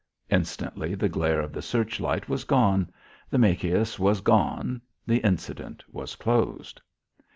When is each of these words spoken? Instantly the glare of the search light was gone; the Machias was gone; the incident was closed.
Instantly 0.31 0.95
the 0.95 1.07
glare 1.07 1.39
of 1.41 1.53
the 1.53 1.61
search 1.61 1.99
light 1.99 2.27
was 2.27 2.43
gone; 2.43 2.91
the 3.29 3.37
Machias 3.37 3.99
was 3.99 4.19
gone; 4.19 4.81
the 5.05 5.17
incident 5.19 5.83
was 5.93 6.15
closed. 6.15 6.81